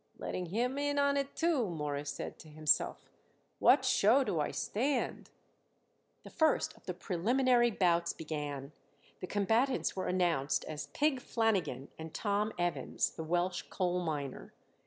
[0.17, 3.07] "Letting him in on it, too," Morris said to himself.
[3.59, 5.29] "What show do I stand?"
[6.23, 8.71] The first of the preliminary bouts began.
[9.19, 14.55] The combatants were announced as Pig Flanagan and Tom Evans, the Welsh coal miner.